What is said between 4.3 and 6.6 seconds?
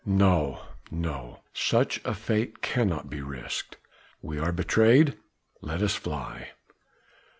are betrayed! let us fly!"